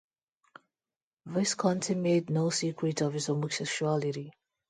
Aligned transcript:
Visconti 1.27 1.93
made 1.93 2.31
no 2.31 2.49
secret 2.49 3.01
of 3.03 3.13
his 3.13 3.27
homosexuality. 3.27 4.31